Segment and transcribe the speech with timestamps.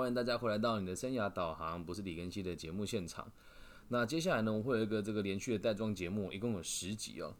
[0.00, 3.30] 欢迎大家回来到你的生涯导航，不是李根熙的节目现场。
[3.88, 7.34] 那接下来呢，我会有一个这个连续的带状节目，一共有十集哦。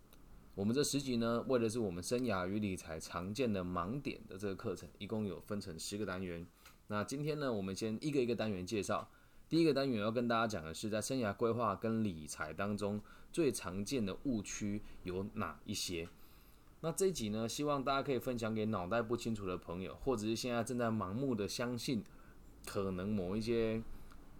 [0.54, 6.46] 我们这十集呢，为的是我们生涯与理财常见的盲点的这个课程，一共有分成十个单元。
[6.88, 9.08] 那今天呢，我们先一个一个单元介绍。
[9.48, 13.00] 第一个单元要跟大家讲的是，在生涯规划跟理财当中
[13.32, 16.06] 最常见的误区有哪一些？
[16.82, 22.04] 那这一集呢，希望大家可以分享给脑袋不清楚的朋友，或者是现在正在盲目的相信
[22.66, 23.82] 可能某一些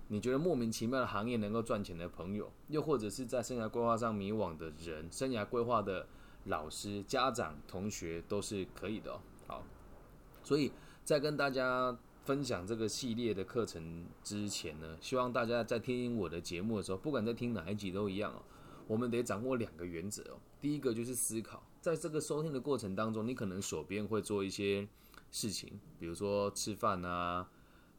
[0.09, 6.07] 你觉得莫名其妙的行业能够赚钱的朋友，又或者是在生涯规划上迷惘的人，生涯规划的
[6.45, 9.21] 老师、家长、同学都是可以的哦。
[9.47, 9.65] 好，
[10.43, 10.73] 所以
[11.05, 11.99] 在跟大家。
[12.23, 18.43] 分享这个系列的课程之前呢，希望大家在听我的节目的时候，不管在听哪一集都一样哦。
[18.87, 20.39] 我们得掌握两个原则哦。
[20.61, 24.87] 第一个就是思考，在这个收听的过程当中，你可能手边会做一些
[25.33, 27.49] 事情，比如说吃饭啊，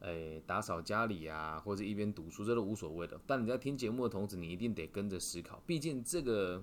[0.02, 3.20] 诶，打扫家里啊，或者一边读书，这都无所谓的。
[3.26, 6.62] 但你在听节目的同时，你一定得跟着思考，毕竟这个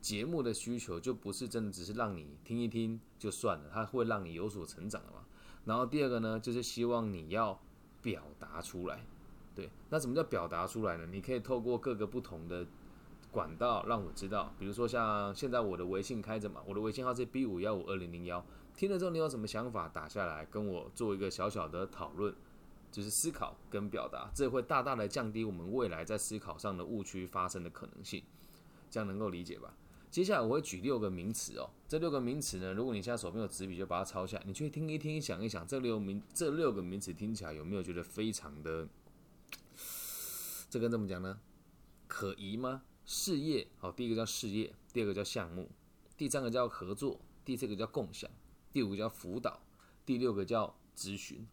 [0.00, 5.24] 节目的需求就不是真的只是让你听一听就算了，它会让你有所成长的嘛。
[5.64, 7.60] 然后第二个呢，就是希望你要
[8.00, 9.04] 表达出来，
[9.56, 11.04] 对，那什么叫表达出来呢？
[11.10, 12.64] 你可以透过各个不同的
[13.32, 18.42] 管道让我知道，比如说像现在我的微信开着嘛，我的微信号是 B 五幺五二零零幺，
[18.76, 22.32] 听了之后你有什么想法打下来跟我做一个小小的讨论，
[22.90, 28.22] 就是思考跟表达，这会大大的降低我们未来在思考上的误区发生的可能性，
[28.90, 29.74] 这样能够理解吧？
[30.10, 38.88] 接下来我会举六个名词哦，这六个名词呢，如果你现在手边有纸笔，就把它抄下，你去听一听，想一想，这六名这六个名词听起来有没有觉得非常的，
[40.70, 41.38] 这跟怎么讲呢？
[42.06, 42.82] 可疑吗？
[43.04, 45.70] 事业，好，第一个叫事业，第二个叫项目，
[46.16, 48.30] 第三个叫合作，第四个叫共享，
[48.72, 49.60] 第五个叫辅导，
[50.06, 51.46] 第六个叫咨询。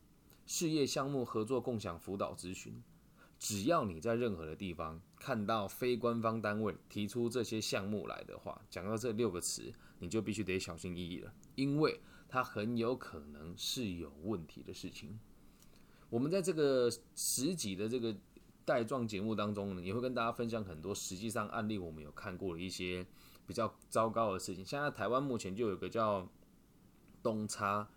[0.46, 2.84] 事业、项目、合作、共享、辅导、咨询。
[3.38, 15.20] 只要你在任何的地方看到非官方单位提出这些项目来的话，讲到这六个词，你就必须得小心翼翼了，因为它很有可能是有问题的事情。
[16.10, 18.16] 我们在这个十几的这个
[18.64, 23.06] 带状节目当中呢，也会跟大家分享很多实际上案例，我们有看过的一些
[23.46, 24.64] 比较糟糕的事情。
[24.64, 26.28] 现在台湾目前就有个叫
[27.22, 27.88] 东差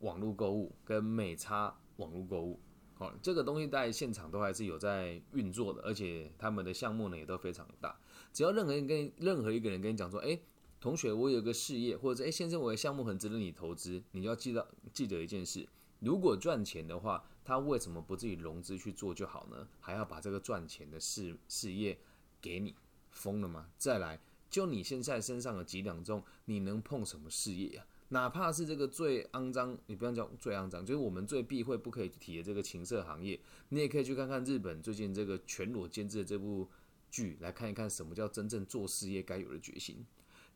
[0.00, 2.60] 网络购物跟美差网络购物。
[2.98, 7.96] 哦，这个东西在现场都还是有在运作的，而且他们的项目呢也都非常大。
[8.32, 10.36] 只要任何人跟任何一个人跟你讲说，哎，
[10.80, 15.68] 同学，我有个事业，或者哎，先生，我的项目很值得你投资，你就要记得记得一件事：
[16.00, 19.68] 如果赚钱的话，他为什么不自己融资去做就好呢？
[19.78, 21.96] 还要把这个赚钱的事事业
[22.40, 22.74] 给你
[23.10, 23.68] 疯了吗？
[23.78, 24.20] 再来，
[24.50, 27.86] 就你现在身上的几两重，你能碰什么事业呀？
[28.10, 33.38] 哪怕是这个最肮脏，你不要叫最肮脏，就是我们最避讳不可以提的这个情色行业，
[33.68, 36.68] 你也可以去看看日本最近这个全裸监制的这部
[37.10, 40.06] 剧，来看一看什么叫真正做事业该有的决心。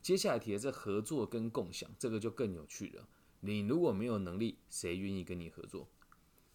[0.01, 3.07] 接下来提的这合作跟共享，这个就更有趣了。
[3.41, 5.87] 你如果没有能力，谁愿意跟你合作？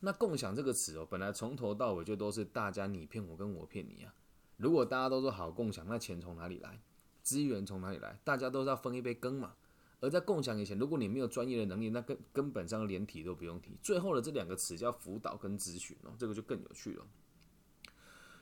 [0.01, 4.15] 那共享这个词哦，本来从头到尾就都是大家你骗我跟我骗你啊。
[4.57, 6.81] 如果大家都说好共享，那钱从哪里来？
[7.23, 8.19] 资源从哪里来？
[8.25, 9.55] 大家都是要分一杯羹嘛。
[10.01, 13.77] 而在共享以前，如果你没有专业的能力，那根根本上连提都不用提。
[13.83, 17.07] 最后的这两个词叫辅导跟咨询哦，这个就更有趣了。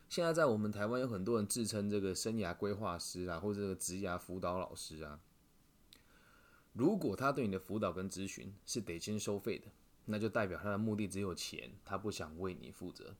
[0.08, 5.18] 现在在我们台湾有很多人自称这个生涯规划师啊，或者这个职涯辅导老师啊。
[6.74, 9.66] 如果他对你的辅导跟咨询是得先收费的，
[10.04, 13.16] 那就代表他的目的只有钱，他不想为你负责。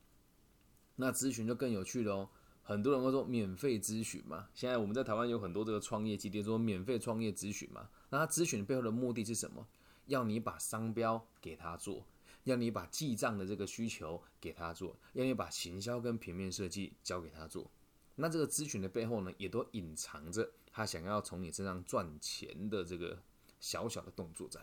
[0.97, 2.29] 那咨询就更有趣了哦。
[2.67, 9.65] 很多人会说免费咨询嘛，现在我们在台湾有很多这个创业基地说免费创业咨询嘛，那他咨询背后的目的是什么？
[10.07, 12.05] 要你把商标给他做，
[12.43, 17.71] 要你把记账的这个需求给他做，要你把行销跟平面设计交给他做。
[18.17, 23.17] 那这个咨询的背后呢，也都隐藏着他想要从你身上赚钱的这个
[23.61, 24.61] 小小的动作在。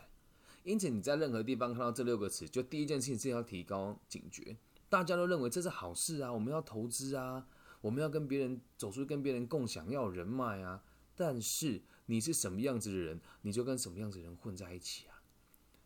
[0.62, 4.54] 因此你在任何地方看到这六个词，就第一件事情是要提高警觉。
[4.90, 7.46] 大家都认为这是好事啊，我们要投资啊。
[7.84, 10.82] 我们要跟别人走出去，跟别人共享，要人脉啊。
[11.14, 15.20] 但是你是什么样子的人，你就跟什么样子的人混在一起啊。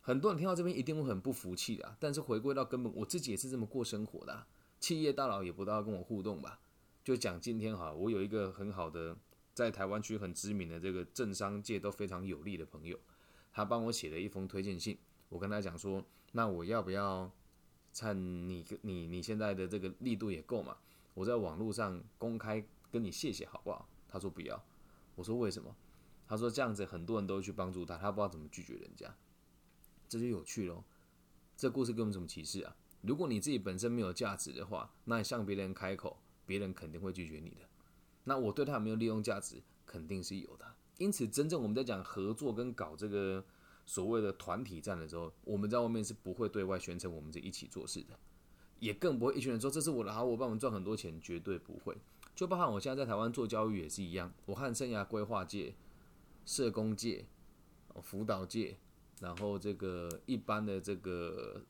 [0.01, 1.97] 很多人听到这边一定会很不服气的。
[1.99, 4.47] 但是回归到根本，我自己也是这么过生活的。
[4.79, 6.61] 企业大佬也不大跟我互动吧？
[7.03, 9.17] 就讲今天哈，我有一个很好的
[9.53, 12.97] 在台湾区很知名的这个政商界都非常有利的朋友，
[13.53, 14.97] 他帮我写了一封推荐信。
[15.29, 17.29] 我跟他讲说，那我要不要
[17.93, 20.77] 趁你你你现在的这个力度也够嘛？
[21.19, 23.89] 我在网络上公开跟你谢谢好不好？
[24.09, 24.65] 他说不要。
[25.17, 25.75] 我说为什么？
[26.29, 29.13] 他说这样子很多人都会去帮助他，他不知道怎么拒绝人家，
[30.09, 30.85] 这就有趣喽。
[31.57, 32.77] 这故事给我们什么启示啊？
[33.01, 37.69] 如果你自己本身没有价值的话，那向别人开口，别人肯定会拒绝你的。
[38.23, 40.73] 那我对他有没有利用价值，肯定是有的。
[40.99, 43.45] 因此，真正我们在讲合作跟搞这个
[43.87, 48.17] 所谓的团体战的时候，我们在外面是不会对外宣称我们是一起做事的，
[48.81, 51.97] 也更不会一群人说这是我的好伙伴，我们赚很多钱，绝对不会。
[52.35, 55.75] 就包含我现在在台湾做教育也是一样，我和生涯规划界、
[56.47, 57.25] 社工界、
[58.01, 58.77] 辅导界，
[59.21, 61.61] 然后这个一般的这个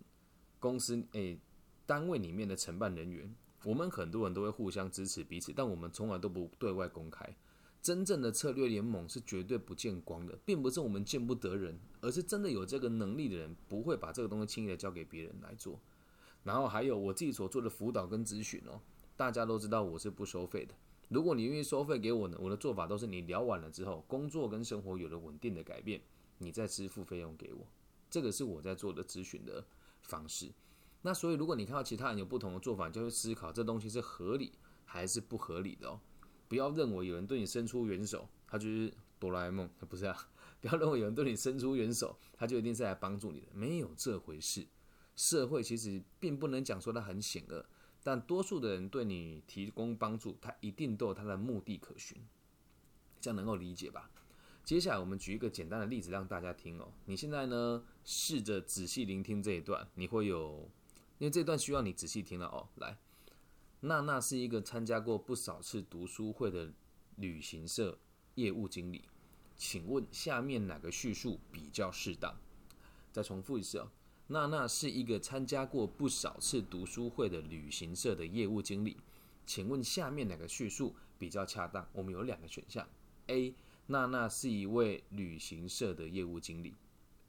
[0.59, 1.39] 公司诶
[1.87, 3.35] 单位里面的承办人员，
[3.65, 7.35] 我们很多人都会互相支持彼此，但我们从来都不对外公开。
[7.81, 15.81] 真正的策略联盟是绝对不见光的，并不是我们见不得人，而是真的有这个能力的人不会把这个东西轻易的交给别人来做。
[16.45, 18.81] 然后还有我自己所做的辅导跟咨询哦。
[19.17, 20.75] 大家都知道我是不收费的。
[21.09, 26.01] 如果你愿意收费给我呢，我的做法都是你聊完了之后，工作跟生活有了稳定的改变，
[26.39, 27.67] 你再支付费用给我。
[28.11, 29.65] 这个是我在做的咨询的
[30.03, 30.51] 方式。
[31.03, 34.53] 那所以如果你看到其他人有不同的做法，就会思考这东西是合理
[34.85, 36.01] 还是不合理的哦。
[36.47, 40.17] 不要认为有人对你伸出援手，他就是哆啦 A 梦，不是啊？
[40.61, 44.67] 不要认为有人对你伸出援手，他就一定是来帮助你的，没有这回事。
[45.19, 47.67] 社会其实并不能讲说它很险恶。
[48.05, 52.17] 但多数的人对你提供帮助，他一定都有他的目的可循，
[53.21, 54.09] 这样能够理解吧？
[54.65, 56.93] 接下来我们举一个简单的例子让大家听哦。
[57.07, 60.71] 你现在呢，试着仔细聆听这一段，你会有，
[61.19, 62.69] 因为这段需要你仔细听了哦。
[62.77, 62.97] 来，
[63.81, 66.73] 娜娜是一个参加过不少次读书会的
[67.17, 67.99] 旅行社
[68.37, 69.05] 业务经理，
[69.57, 72.35] 请问下面哪个叙述比较适当？
[73.11, 73.91] 再重复一次哦。
[74.31, 78.99] 娜娜是一个参加过不少次读书会的旅行社的业务经理，
[79.47, 81.89] 请问下面哪个叙述比较恰当？
[81.95, 82.87] 我们有两个选项
[83.29, 83.55] ：A.
[83.87, 86.75] 娜娜是一位旅行社的业务经理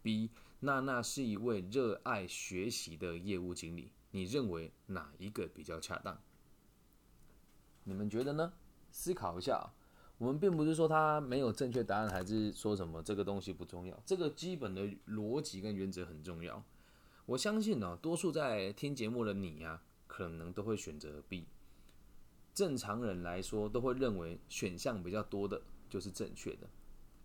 [0.03, 0.29] ；B.
[0.59, 3.93] 娜娜是一位热爱学习的业务经理。
[4.11, 6.19] 你认为哪一个比较恰当？
[7.85, 8.51] 你们觉得呢？
[8.91, 9.71] 思考一下。
[10.17, 13.97] 我们并不是说他没有正确答案，还是说什么这个东西不重要。
[14.05, 16.61] 这个基本的逻辑跟原则很重要。
[17.29, 21.45] 我相信呢，多数在听节目的你呀，可能都会选择 B。
[22.55, 26.67] 正常人来说，都会认为选项比较多的就是正确的。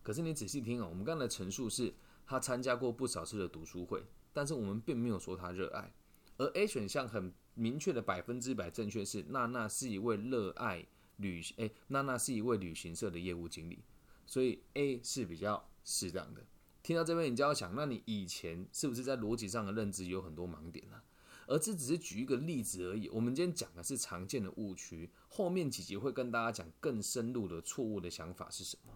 [0.03, 1.95] 可是你仔细听啊，我们刚才的陈述是
[2.27, 4.05] 他参加过不少次的读书会，
[4.35, 5.91] 但是我们并没有说他热爱。
[6.37, 10.87] 而 A 选项很明确的百分之百正确，是娜娜是一位热爱
[11.17, 13.83] 旅诶，娜娜是一位旅行社的业务经理，
[14.27, 16.45] 所以 A 是比较适当的。
[16.85, 21.01] 听到这边，你就要想，那你以前是不是在逻辑上的认知有很多盲点呢？
[21.47, 23.09] 而这只是举一个例子而已。
[23.09, 28.93] 我们今天讲的是常见的误区，后面几集会跟大家讲更深入的错误的想法是什么。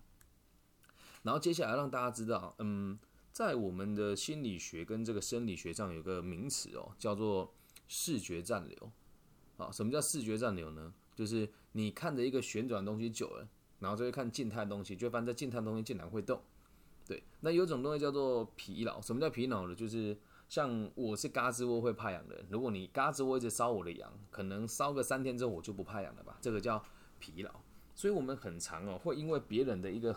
[1.22, 2.98] 然后接下来让大家知道，嗯，
[3.32, 7.54] 在我们的心理学跟这个生理学上有个名词哦，叫做
[7.88, 8.92] 视觉暂留。
[9.56, 10.92] 啊，什么叫视觉暂留呢？
[11.16, 13.48] 就是你看着一个旋转的东西久了，
[13.78, 16.42] 然后就会看静态的东西，就会发现静态的东西竟然会动。
[17.08, 19.00] 对，那有种东西叫做疲劳。
[19.00, 19.74] 什么叫疲劳呢？
[19.74, 20.14] 就是
[20.46, 26.36] 像我是嘎吱窝会怕痒的人，如果你嘎吱窝一直烧我的痒，可能烧个三天之后我就不怕痒了吧？
[26.42, 26.84] 这个叫
[27.18, 27.50] 疲劳。
[27.94, 30.14] 所以我们很常哦，会因为别人的一个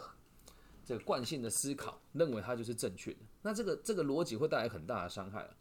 [0.85, 3.19] 这个惯性的思考，认为它就是正确的。
[3.41, 5.55] 那这个这个逻辑会带来很大的伤害了。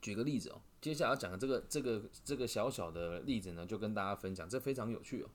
[0.00, 5.28] 举个例子哦，接下来要讲的这个这个这个小小的例子呢，就跟大家分享，这非常有趣哦。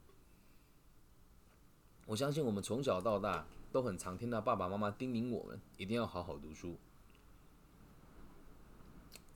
[2.07, 3.45] 我相信我们从小到大。
[3.75, 6.77] 都很常听到爸爸妈妈叮咛我们一定要好好读书。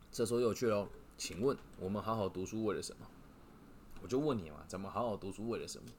[0.10, 3.06] 这时候有趣喽，请问我们好好读书为了什么？
[4.02, 5.90] 我就问你嘛，怎么好好读书为了什么？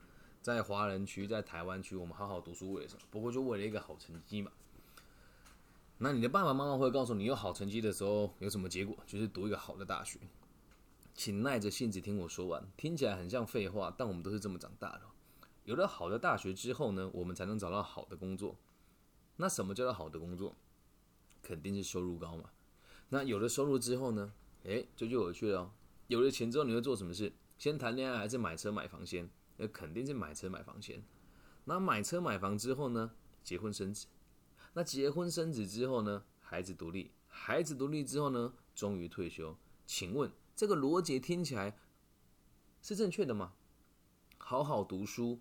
[0.40, 3.02] 在华人区，在台湾区，我们好好读书为了什么？
[3.10, 4.50] 不过就为了一个好成绩嘛。
[5.98, 8.96] 那你的爸爸妈妈会告诉你，有好成绩的时候有什么结果？
[9.06, 10.18] 就是读一个好的大学。
[11.12, 15.02] 请耐着性子听我说完，听起来很像废话，但我们都是这么长大的。
[15.70, 18.56] 有了好的大学之后呢，我们才能找到好的工作。
[19.36, 20.56] 那什么叫做好的工作？
[21.40, 22.50] 肯定是收入高嘛。
[23.10, 24.32] 那有了收入之后呢？
[24.64, 25.72] 诶，这就有趣了。
[26.08, 27.32] 有了钱之后，你会做什么事？
[27.56, 29.30] 先谈恋爱还是买车买房先？
[29.58, 31.04] 那肯定是买车买房先。
[31.66, 33.12] 那买车买房之后呢？
[33.44, 34.08] 结婚生子。
[34.72, 36.24] 那结婚生子之后呢？
[36.40, 37.12] 孩子独立。
[37.28, 38.54] 孩子独立之后呢？
[38.74, 39.56] 终于退休。
[39.86, 41.78] 请问这个逻辑听起来
[42.82, 43.52] 是正确的吗？
[44.36, 45.38] 好好读书。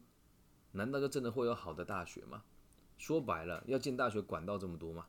[0.72, 2.44] 难道就真的会有好的大学吗？
[2.98, 5.08] 说白了，要进大学管道这么多吗？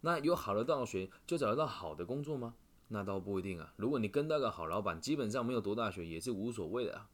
[0.00, 2.54] 那有好的大学就找得到好的工作吗？
[2.88, 3.72] 那倒不一定啊。
[3.76, 7.08] 如果你跟到个好老板，基本上没有读大学也是无所谓的啊。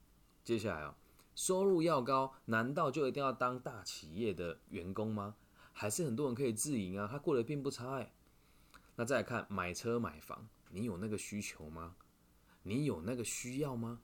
[0.44, 0.96] 接下来啊，
[1.34, 5.36] 收入要高，难道就一定要当大企业的员工吗？
[5.72, 8.12] 还是很多人可以自营啊，他过得并不差哎。
[8.96, 11.94] 那再来看买车买房，你有那个需求吗？
[12.62, 14.00] 你有那个需要吗？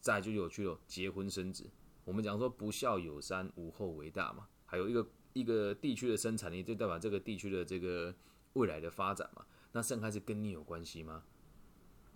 [0.00, 1.70] 再就有趣了，结婚生子。
[2.04, 4.46] 我们讲说不孝有三，无后为大嘛。
[4.66, 8.14] 还有一个一个地区的生产力，就代表这个地区的这个
[8.54, 9.44] 未来的发展嘛。
[9.72, 11.24] 那生孩子跟你有关系吗？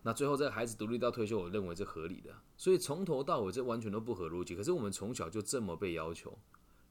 [0.03, 2.33] 那最后这个孩子独立到退休，我认为是合理的。
[2.57, 4.55] 所以从头到尾这完全都不合逻辑。
[4.55, 6.39] 可是我们从小就这么被要求，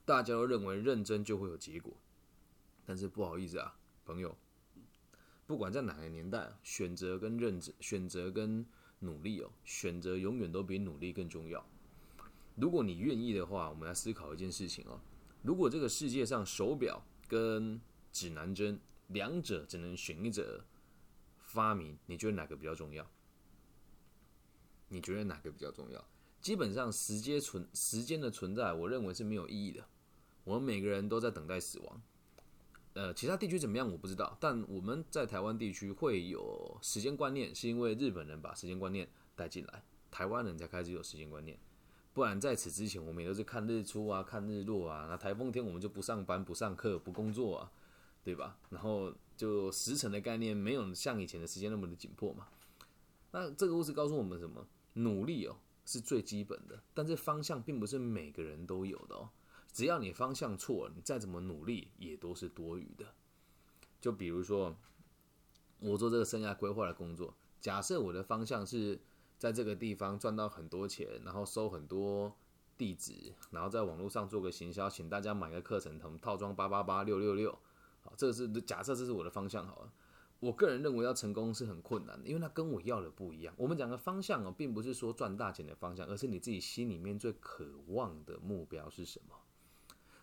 [0.04, 1.94] 大家都认为认真就会有结果。
[2.86, 4.38] 但是不好意思啊，朋友，
[5.46, 8.66] 不管在哪个年代，选择跟认真，选择跟
[9.00, 11.66] 努力哦，选择永远都比努力更重要。
[12.58, 15.00] 如果你愿意的话，我们来思考一件事情哦。
[15.44, 17.80] 如果这个世界上手表跟
[18.12, 20.66] 指南针两者只能选一者
[21.38, 23.08] 发明，你觉得哪个比较重要？
[24.90, 26.04] 你觉得哪个比较重要？
[26.42, 29.86] 基本上，时间存时间的存在，我认为是没有意义的。
[30.44, 32.02] 我们每个人都在等待死亡。
[32.94, 41.60] 呃，其他地区怎么样我不知道，但我们在台湾地区会有时间观念，是因为日本人把时间观念带进来，台湾人才开始有时间观念。
[42.18, 45.06] 不然在此之前，我们也都是看日出啊，看日落啊。
[45.08, 47.72] 那台风天我们就不上班、不上课、不工作啊，
[48.24, 48.58] 对吧？
[48.72, 52.48] 然后就时辰的概念没有像以前的时间那么的紧迫嘛。
[53.30, 54.66] 那这个故事告诉我们什么？
[54.94, 55.56] 努力哦
[55.86, 59.30] 是最基本的，但是方向并不是每个人都有的哦。
[59.72, 63.14] 只要你方向错了，你再怎么努力也都是多余的。
[64.02, 64.76] 就比如说，
[65.78, 69.00] 我做这个生涯规划的工作，假设我的方向是
[69.38, 72.36] 在这个地方赚到很多钱，然后收很多
[72.78, 77.52] 地址，然后在网络上做个行销，请大家买个课程，什么套装八八八六六六，
[78.04, 79.92] 好，这是假设这是我的方向好了。
[80.40, 83.52] 我个人认为要成功是很困难的，因为它跟我要的不一样。
[83.58, 89.36] 我们讲的方向哦，并不是说赚大钱的方向，而是你自己心里面最渴望的目标是什么。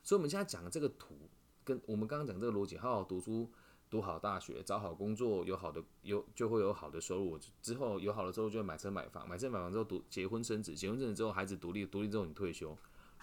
[0.04, 1.16] 所以，我们现在讲的这个图，
[1.64, 3.50] 跟我们刚刚讲这个逻辑，好好读书，
[3.94, 12.76] 读好大学，找好工作，有好的有就会有好的收入，之后有好的收入就会买车买房，买车买房之后读结婚生子，结婚生子之后孩子独立，独立之后你退休，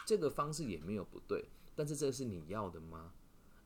[0.06, 1.44] 这个方式也没有不对，
[1.76, 3.12] 但是这是你要的吗？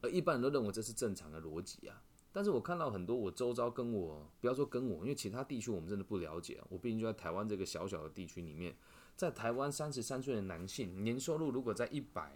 [0.01, 2.01] 而一般人都认为这是正常的逻辑啊。
[2.33, 8.75] 但是我看到很多我周遭跟我不要说跟我，因为其他地区我们真的不了解，我毕竟就在台湾这个小小的地区里面，
[9.15, 12.35] 在台湾三十三岁的男性年收入如果在一百。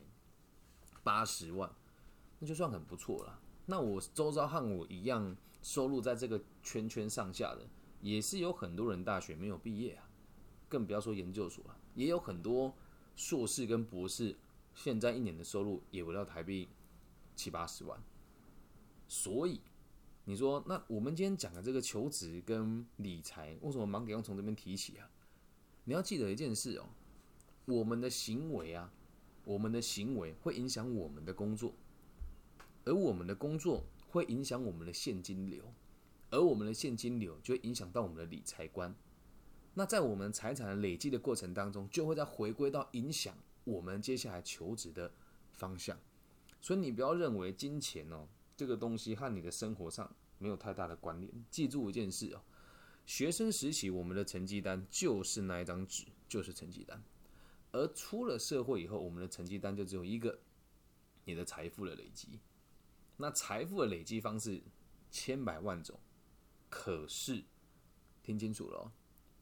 [1.01, 1.73] 八十万，
[2.39, 3.39] 那就算很不错了。
[3.69, 7.67] 那我周遭和我一样收入在这个圈圈上下的，
[8.01, 10.09] 也是有很多人大学没有毕业啊，
[10.67, 11.77] 更不要说研究所了。
[11.93, 12.73] 也有很多
[13.15, 14.35] 硕士跟博士，
[14.73, 16.67] 现在一年的收入也不到台币
[17.35, 18.01] 七八十万。
[19.07, 19.61] 所以
[20.25, 25.07] 你说，那我们今天讲的这个求职跟理财，为什么盲点要从这边提起啊？
[25.83, 26.89] 你要记得一件事哦，
[27.65, 28.91] 我们的行为啊。
[29.45, 31.73] 我们的行为会影响我们的工作，
[32.85, 35.73] 而我们的工作会影响我们的现金流，
[36.31, 38.95] 而我们的现金流就会影响到我们的理财观。
[39.75, 45.11] 那在我们财产累积的过程当中，就会再回归到影响我们接下来求职的
[45.53, 45.97] 方向。
[46.59, 51.31] 所以你不要认为金钱哦这个东西和你的生活上没有太大的关联。
[51.49, 52.41] 记住一件事哦，
[53.05, 57.01] 学生时期我们的成绩单就是那一张纸，就是成绩单。
[57.71, 60.39] 而出了社会以后，我们的成绩单就只有一个：
[61.23, 62.39] 你的财富的累积。
[63.21, 64.63] 那财富的累积方式
[65.11, 65.99] 千百万种，
[66.69, 67.43] 可是
[68.23, 68.89] 听清楚了，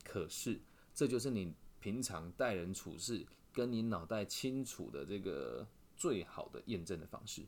[0.04, 0.60] 可是
[0.96, 7.46] 这就是你平常待人处事跟你脑袋清楚的这个最好的验证的方式。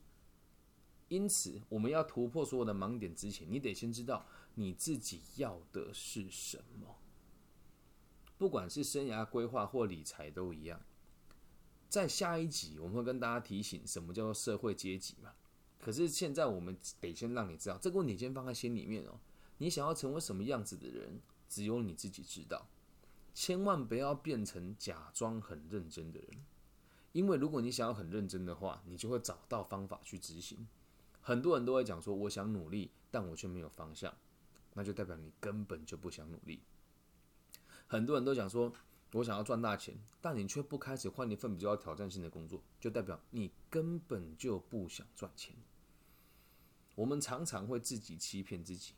[1.07, 6.95] 因此，我们要突破所有的盲点之前，你得先知道你自己要的是什么。
[8.37, 10.79] 不管是生涯规划或理财都一样，
[11.89, 15.33] 在下一集我们会跟大家提醒什么叫做社会阶级嘛。
[15.79, 19.19] 可是现在我们得先让你知道这个问题，先放在心里面哦。
[19.57, 22.67] 你想要成为什么样子的人，只有你自己知道。
[23.33, 26.29] 千万不要变成假装很认真的人，
[27.13, 30.67] 因为如果你想要很认真的话，你就会找到方法去执行。
[31.21, 34.13] 很多人都会讲说，我想努力，但我却没有方向，
[34.73, 36.59] 那就代表你根本就不想努力。
[37.87, 38.73] 很多人都讲说，
[39.13, 45.55] 我想要赚大钱，但你却不开始换一份比较挑战性的工作，就代表你根本就不想赚钱。
[46.99, 48.93] 我们常常会自己欺骗自己。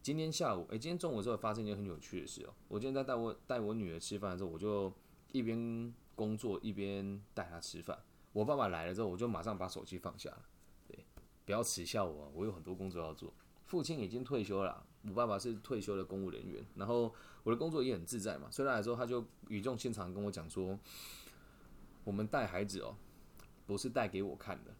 [0.00, 2.54] 今天下午，诶，今天中午的时候发生一件很有趣的事哦。
[2.68, 4.92] 我今天在带我带我女儿吃饭的时候，我就
[5.32, 7.98] 一边工作一边带她吃饭。
[8.32, 10.44] 我爸爸来了之后，我就马上把手机放下了。
[10.86, 11.04] 对，
[11.44, 13.34] 不要耻笑我，我有很多工作要做。
[13.66, 17.12] 父亲已经退休了，我爸爸是退休的公务人员，然后
[17.42, 18.48] 我的工作也很自在嘛。
[18.52, 20.78] 所以来说，他就语重心长跟我讲说
[22.04, 22.94] ：“我们带孩子哦，
[23.66, 24.72] 不是带给我看的，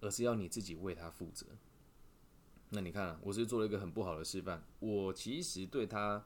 [0.00, 1.44] 而是要你自己为他负责。”
[2.74, 4.60] 那你看、啊，我是做了一个很不好的示范。
[4.80, 6.24] 我其实对他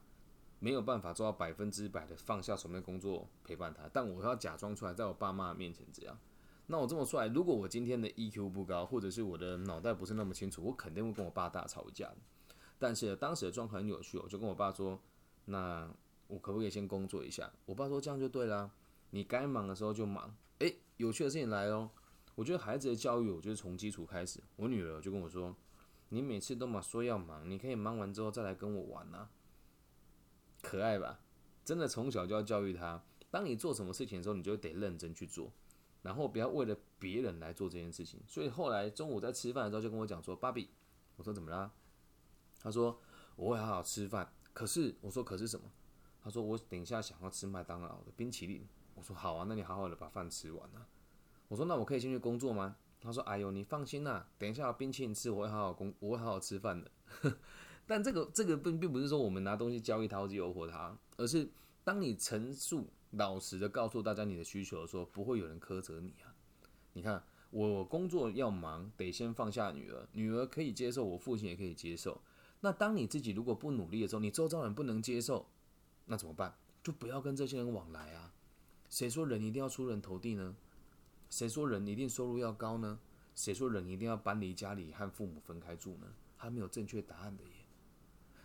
[0.60, 6.18] 没有办法做到百分之百的放下手边工作陪伴他，但我要假装出来，在我爸妈面前这样。
[6.68, 12.10] 那我这么帅，如果我今天的 EQ 不高，或者是我的脑袋不是那么清楚，我肯定会跟我爸大吵一架。
[12.78, 14.98] 但是当时的状况很有趣，我就跟我爸说
[15.44, 15.86] ：“那
[16.28, 18.70] 我可不可以先工作一下？”我爸说：“这样就对啦，
[19.10, 21.90] 你该忙的时候就忙。”诶，有趣的事情来哦。
[22.34, 24.40] 我觉得孩子的教育，我觉得从基础开始。
[24.56, 25.54] 我女儿就跟我说。
[26.10, 29.30] 你每次都嘛说要忙，你可以忙完之后再来跟我玩啊，
[30.62, 31.20] 可爱吧？
[31.64, 35.52] 真的从小就要教育他，当你做什么事情的时候，你就得认真去做，
[36.00, 38.20] 然后不要为了别人来做这件事情。
[38.26, 40.70] 所以后来中午在吃饭的时候就跟我讲说：“芭比，
[41.16, 41.70] 我说怎么啦？”
[42.60, 42.98] 他说
[43.36, 45.70] ：“我会好好吃饭。”可是我说：“可是什么？”
[46.24, 50.88] 他说：“我等一下想要吃麦当劳的冰淇淋。”我说：“好啊，那你好好的把饭吃完啊。”
[51.48, 56.90] 我说：“那我可以先去工作吗？”他说：“哎呦，你放心啦，等一下有冰淇淋吃，我会好好工，我会好好吃饭的。
[57.86, 61.48] 但这个这个并并不是说我们拿东西交易他或者诱惑他，而是
[61.84, 66.34] 当你陈述老实的告诉大家你的需求的时候，不会有人苛责你啊。
[66.92, 72.20] 你看，我工作要忙，得先放下女儿，女儿可以接受，我父亲也可以接受。
[72.60, 75.46] 那当你自己如果不努力的时候，你周遭人不能接受，
[76.06, 76.54] 那怎么办？
[76.82, 78.34] 就不要跟这些人往来啊。
[78.90, 80.56] 谁说人一定要出人头地呢？”
[81.30, 82.98] 谁说人一定收入要高呢？
[83.34, 86.06] 谁说人一定要搬离家里和父母分开住呢？
[86.36, 87.50] 还没有正确答案的耶。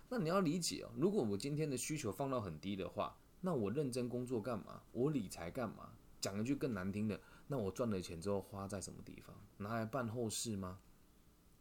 [0.08, 4.82] 那你要理解哦，如果我今天的需求放到很低的话，那我认真工作干嘛？
[4.92, 5.92] 我理财干嘛？
[6.20, 9.34] 讲一句更难听的，那我赚了钱之后花在什么地方？
[9.56, 10.78] 拿来办后事吗？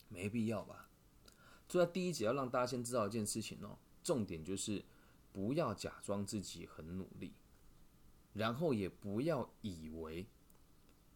[0.09, 0.89] 没必要吧。
[1.67, 4.83] 所以第一节要让大家先知道一件事情哦，重点就是
[5.31, 7.33] 不要假装自己很努力，
[8.33, 10.27] 然后也不要以为。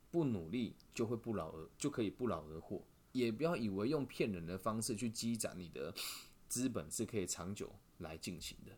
[0.09, 5.93] 不努力就会不劳而就可以不劳而获，也不要以为用骗人的方式去积攒你的
[6.47, 8.71] 资本是可以长久来进行的。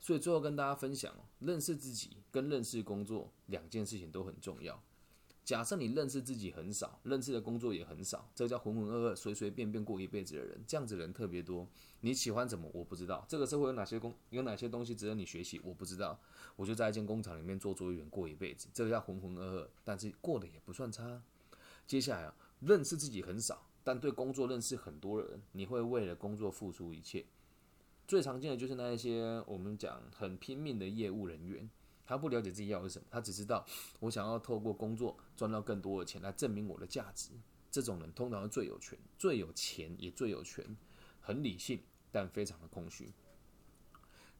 [0.00, 4.82] 所以最后跟大家分享，认识自己跟认识工作两件事情都很重要。
[5.44, 11.66] 假设你认识自己很少，认识的工作也很少，这叫浑浑噩噩、随随便便过一辈子的人，这样子人特别多。
[12.02, 12.70] 你喜欢什么？
[12.72, 13.24] 我不知道。
[13.28, 15.60] 这个社会有哪些工，有哪些东西值得你学习？
[15.64, 16.18] 我不知道。
[16.54, 21.20] 我就在一间工厂里面做作业员过一辈子，这个叫浑浑噩噩，但是过得也不算差。
[21.86, 27.26] 接下来啊，认识自己很少，但对工作认识很多人，你会为了工作付出一切。
[28.06, 31.68] 最常见的就是那一些我们讲很拼命的业务人员。
[32.06, 33.64] 他不了解自己要的是什么，他只知道
[34.00, 37.30] 我想要透过工作赚到更多的钱来证明我的价值。
[37.70, 40.76] 这种人通常是最有权、最有钱也最有权，
[41.18, 41.80] 很理性
[42.12, 43.10] 但非常的空虚。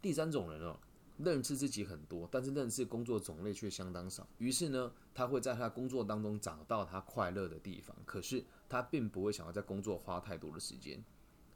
[0.02, 0.78] 第三种人哦，
[1.16, 4.28] 认识自己很多，但是认识工作种类却相当少。
[4.36, 11.02] 于是呢，他会在他工作当中找到他快乐的地方，可是他并不会想要在工作花太多的时间。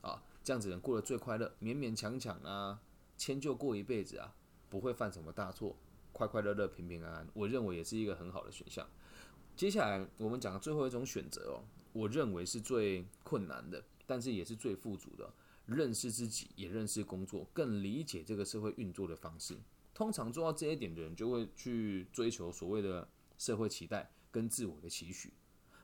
[0.01, 2.81] 啊，这样子人过得最快乐，勉勉强强啊，
[3.19, 4.35] 迁就过一辈子啊，
[4.71, 5.77] 不会犯什么大错。
[6.13, 8.89] 快快乐乐、平平安安，我认为也是一个很好的选项。
[9.57, 15.33] 接下来我们讲最后一种选择哦，我认为是最困难的，但是也是最富足的。
[15.67, 19.57] 认识自己，也认识工作，更理解这个社会运作的方式。
[19.95, 25.33] 通常做到这一点的人，就会去追求所谓的社会期待跟自我的期许。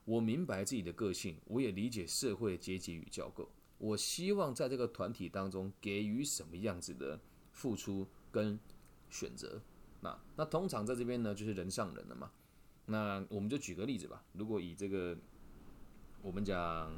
[0.05, 3.49] 我明白自己的个性，我也理解社会阶级与教构。
[3.79, 7.19] 我希望在这个团体当中给予什么样子的
[7.53, 8.59] 付出跟
[9.09, 9.63] 选择。
[10.03, 12.31] 那那通常在这边呢，就是人上人了嘛。
[12.91, 14.23] 那我们就举个例子吧。
[14.33, 15.17] 如果以这个
[16.23, 16.93] 我们讲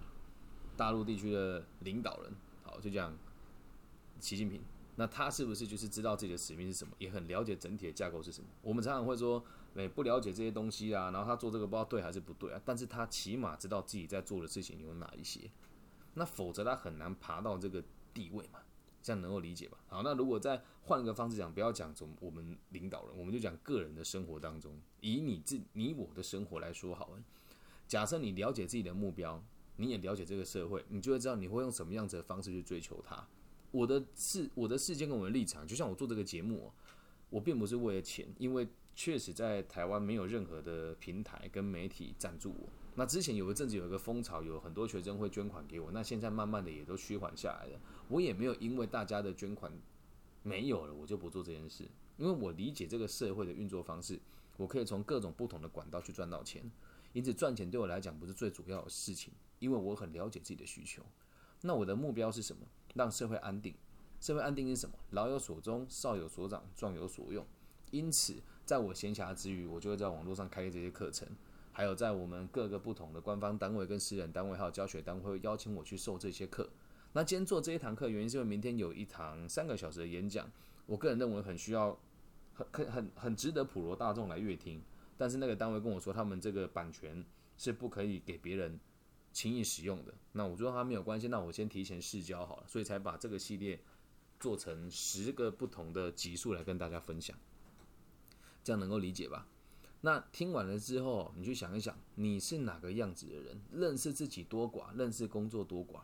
[0.74, 3.14] 大陆地区的领导人，好，就讲
[4.18, 4.62] 习近平，
[4.96, 8.48] 那他是不是就是知道自己的使命是什么，也很了解整体的架构是什么？
[8.62, 12.60] 我们常常会说，哎，不了解这些东西啊，然后他做这个不知道对还是不对啊。
[12.64, 15.50] 但是他起码知道自己在做的事情有哪一些，
[16.14, 18.60] 那否则他很难爬到这个地位嘛。
[19.02, 19.78] 这样能够理解吧？
[19.88, 27.22] 好，那如果再换个方式讲，不要讲从我们领导人，我们就讲个人的生活当中，以你自你我的生活来说好了。
[27.88, 29.42] 假设你了解自己的目标，
[29.76, 33.26] 你也了解这个社会，你就会知道你会用什么样子的方式去追求它。
[33.70, 36.70] 我的事，我的事件跟我的立场，就像我做这个节目，
[37.28, 42.68] 我并不是为了钱，因为确实在台湾没有任何的平台跟媒体赞助我。
[42.94, 45.90] 那之前有一阵子有一个风潮，有很多学生会捐款给我。
[45.92, 47.80] 那现在慢慢的也都趋缓下来了。
[48.08, 49.72] 我也没有因为大家的捐款
[50.42, 51.88] 没有了，我就不做这件事。
[52.18, 54.20] 因为我理解这个社会的运作方式，
[54.58, 56.70] 我可以从各种不同的管道去赚到钱。
[57.14, 61.02] 因此赚钱对我来讲不是最主要的事情，因为我很了解自己的需求。
[61.62, 62.66] 那我的目标是什么？
[62.94, 63.74] 让社会安定。
[64.20, 64.94] 社会安定是什么？
[65.10, 67.46] 老有所终，少有所长，壮有所用。
[67.90, 71.26] 因此，在我闲暇之余，我就会在网络上开这些课程。
[71.72, 76.68] 还有在我们各个不同的官方单位、跟私人单位，还有教学单位，会邀请我去授这些课。
[77.14, 80.50] 那今天做这一堂课，原因是因为明天有一堂三个小时的演讲，
[80.86, 81.98] 我个人认为很需要，
[82.54, 84.82] 很很很值得普罗大众来阅听。
[85.18, 87.24] 但是那个单位跟我说，他们这个版权
[87.56, 88.78] 是不可以给别人
[89.32, 90.14] 轻易使用的。
[90.32, 93.78] 那我说他没有关系，那我先提前试教好了，所以才把这个系列
[94.40, 97.36] 做成十个不同的集数来跟大家分享，
[98.64, 99.46] 这样能够理解吧？
[100.02, 103.60] 那听完了之后，你去想一想，你是哪个样子的人？
[103.72, 106.00] 认识自己多寡，认识工作多寡。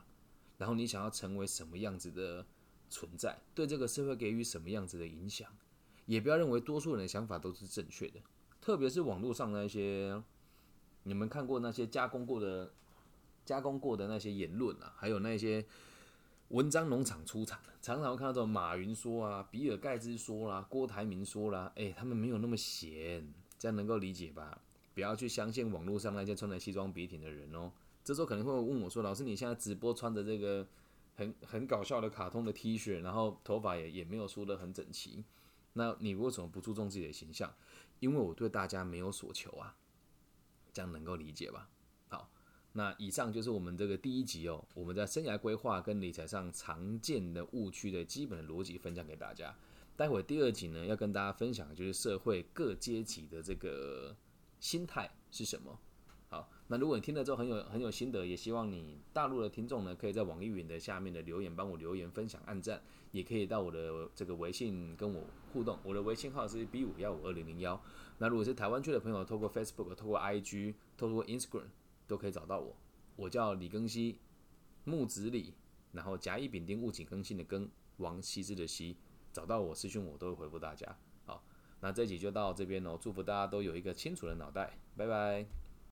[0.56, 2.46] 然后你想要成为什么样子的
[2.88, 3.38] 存在？
[3.54, 5.48] 对这个社会给予什么样子的影响？
[6.06, 8.20] 也不要认为多数人的想法都是正确的，
[8.60, 10.22] 特别是网络上那些
[11.02, 12.72] 你们看过那些加工过的、
[13.44, 15.66] 加工过的那些言论啊，还有那些
[16.48, 23.26] 文章农场出产的，常常会看到这种马云说啊、比尔盖茨说啦、郭台铭说啦，哎，他们没有那么闲，
[23.58, 24.60] 这样能够理解吧？
[24.94, 27.70] 不要去相信网络上那些穿着西装笔挺的人哦。
[28.02, 30.66] 这时候可能会问我说：“老师，你现在直播穿着这个
[31.14, 35.24] 很很搞笑的卡通的 T 恤，然后头发也也没有梳得很整齐，
[35.74, 37.54] 那你为什么不注重自己的形象？
[38.00, 39.76] 因为我对大家没有所求啊，
[40.72, 41.68] 这样能够理解吧？
[42.08, 42.30] 好，
[42.72, 49.54] 那以上就是我们这个第一集哦，我们在生涯规划跟理财上常见的误区的基本的逻辑分享给大家。
[49.98, 54.16] 待会第二集呢，要跟大家分享的就是社会各阶级的这个
[54.60, 55.76] 心态是什么。”
[56.30, 62.80] 好那如果你听了之后很有很有心得，也希望你大陆的听众呢，可以在网易云的下面的留言帮我留言分享、按赞，
[63.10, 65.76] 也可以到我的这个微信跟我互动。
[65.82, 67.82] 我的微信号是 B 五幺五二零零幺。
[68.18, 71.70] 那如果是台湾区的朋友，透过 Facebook、透过 IG、透过 Instagram
[72.06, 72.76] 都可以找到我。
[73.16, 74.20] 我叫李庚希，
[74.84, 75.54] 木子李，
[75.90, 78.96] 然后甲乙丙丁戊己庚辛的庚，王羲之的羲，
[79.32, 80.96] 找到我私讯我都会回复大家。
[81.26, 81.42] 好，
[81.80, 85.67] 那这集就到这边喽，祝福大家都有一个清楚的脑袋，拜拜。